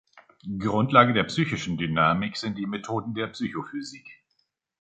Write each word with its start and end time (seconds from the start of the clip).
Grundlage 0.57 1.13
der 1.13 1.25
„psychischen 1.25 1.77
Dynamik“ 1.77 2.35
sind 2.35 2.57
die 2.57 2.65
Methoden 2.65 3.13
der 3.13 3.27
Psychophysik. 3.27 4.07